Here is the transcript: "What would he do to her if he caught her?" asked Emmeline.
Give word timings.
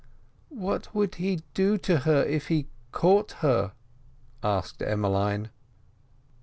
"What 0.55 0.95
would 0.95 1.13
he 1.21 1.43
do 1.53 1.77
to 1.77 1.99
her 1.99 2.23
if 2.23 2.47
he 2.47 2.65
caught 2.91 3.33
her?" 3.43 3.73
asked 4.41 4.81
Emmeline. 4.81 5.51